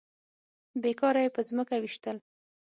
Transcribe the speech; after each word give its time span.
بې 0.81 0.91
کاره 0.99 1.21
يې 1.25 1.29
په 1.35 1.41
ځمکه 1.47 1.75
ويشتل. 1.79 2.17